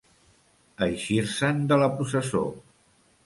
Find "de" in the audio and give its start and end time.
1.73-1.79